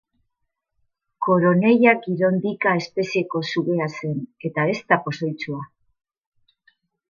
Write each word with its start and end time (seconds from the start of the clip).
Coronella 1.25 1.91
girondica 2.07 2.73
espezieko 2.81 3.43
sugea 3.53 3.91
zen 3.99 4.19
eta 4.51 4.69
ez 4.73 4.77
da 4.91 5.03
pozoitsua. 5.07 5.63